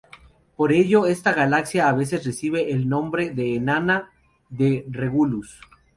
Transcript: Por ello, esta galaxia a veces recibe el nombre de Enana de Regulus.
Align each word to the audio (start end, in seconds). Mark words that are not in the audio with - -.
Por 0.55 0.71
ello, 0.73 1.05
esta 1.05 1.31
galaxia 1.31 1.87
a 1.87 1.93
veces 1.93 2.25
recibe 2.25 2.71
el 2.71 2.89
nombre 2.89 3.29
de 3.29 3.53
Enana 3.55 4.09
de 4.49 4.83
Regulus. 4.89 5.61